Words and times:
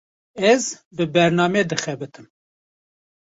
Ez, 0.51 0.63
bi 1.01 1.05
bername 1.17 1.61
dixebitim 1.73 2.25